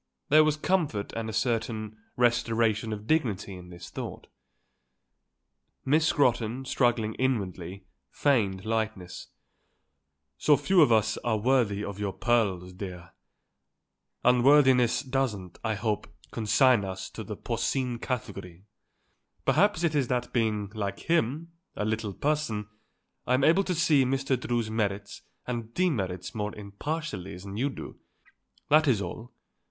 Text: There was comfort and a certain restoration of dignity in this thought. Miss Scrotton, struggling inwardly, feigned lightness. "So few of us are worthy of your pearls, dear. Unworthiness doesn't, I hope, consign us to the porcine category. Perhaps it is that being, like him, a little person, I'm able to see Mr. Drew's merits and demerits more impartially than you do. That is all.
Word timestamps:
There 0.29 0.43
was 0.43 0.57
comfort 0.57 1.13
and 1.13 1.29
a 1.29 1.33
certain 1.33 1.95
restoration 2.17 2.91
of 2.91 3.05
dignity 3.05 3.53
in 3.53 3.69
this 3.69 3.91
thought. 3.91 4.25
Miss 5.85 6.07
Scrotton, 6.07 6.65
struggling 6.65 7.13
inwardly, 7.19 7.85
feigned 8.09 8.65
lightness. 8.65 9.27
"So 10.39 10.57
few 10.57 10.81
of 10.81 10.91
us 10.91 11.17
are 11.19 11.37
worthy 11.37 11.83
of 11.85 11.99
your 11.99 12.13
pearls, 12.13 12.73
dear. 12.73 13.11
Unworthiness 14.23 15.03
doesn't, 15.03 15.59
I 15.63 15.75
hope, 15.75 16.07
consign 16.31 16.83
us 16.83 17.07
to 17.11 17.23
the 17.23 17.35
porcine 17.37 17.99
category. 17.99 18.65
Perhaps 19.45 19.83
it 19.83 19.93
is 19.93 20.07
that 20.07 20.33
being, 20.33 20.71
like 20.73 21.01
him, 21.01 21.51
a 21.75 21.85
little 21.85 22.15
person, 22.15 22.67
I'm 23.27 23.43
able 23.43 23.63
to 23.65 23.75
see 23.75 24.03
Mr. 24.03 24.35
Drew's 24.39 24.71
merits 24.71 25.21
and 25.45 25.71
demerits 25.75 26.33
more 26.33 26.55
impartially 26.55 27.37
than 27.37 27.55
you 27.55 27.69
do. 27.69 27.99
That 28.67 28.87
is 28.87 28.99
all. 28.99 29.31